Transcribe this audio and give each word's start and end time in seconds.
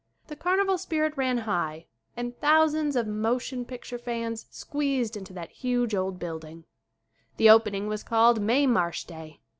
The 0.29 0.35
car 0.35 0.57
nival 0.57 0.79
spirit 0.79 1.15
ran 1.15 1.37
high 1.37 1.85
and 2.17 2.35
thousands 2.39 2.95
of 2.95 3.05
motion 3.05 3.65
picture 3.65 3.99
fans 3.99 4.47
squeezed 4.49 5.15
into 5.15 5.31
that 5.33 5.51
huge 5.51 5.93
old 5.93 6.17
build 6.17 6.43
ing. 6.43 6.63
The 7.37 7.51
opening 7.51 7.85
was 7.85 8.01
called 8.01 8.41
"Mae 8.41 8.65
Marsh 8.65 9.03
Day." 9.03 9.41